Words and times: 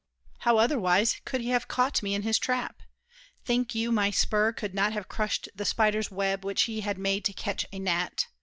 How 0.39 0.57
otherwise 0.57 1.21
Could 1.25 1.41
he 1.41 1.49
have 1.49 1.67
caught 1.67 2.01
me 2.01 2.15
in 2.15 2.23
his 2.23 2.39
trap? 2.39 2.81
Think 3.45 3.75
you 3.75 3.91
My 3.91 4.09
spur 4.09 4.51
could 4.51 4.73
not 4.73 4.93
have 4.93 5.07
crushed 5.07 5.47
the 5.53 5.63
spider's 5.63 6.09
web 6.09 6.43
Which 6.43 6.63
he 6.63 6.81
had 6.81 6.97
made 6.97 7.23
to 7.25 7.33
catch 7.33 7.67
a 7.71 7.77
gnat? 7.77 8.25